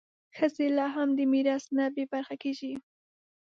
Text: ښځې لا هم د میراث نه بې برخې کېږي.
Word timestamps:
ښځې 0.37 0.67
لا 0.77 0.87
هم 0.95 1.09
د 1.17 1.19
میراث 1.31 1.65
نه 1.77 1.85
بې 1.93 2.03
برخې 2.11 2.35
کېږي. 2.43 2.73